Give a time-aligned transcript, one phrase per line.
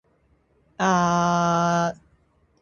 [0.79, 2.11] がちうぜぇ